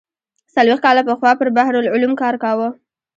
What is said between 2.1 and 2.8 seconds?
کار کاوه.